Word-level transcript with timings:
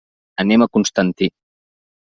Anem 0.43 0.65
a 0.65 0.69
Constantí. 0.79 1.31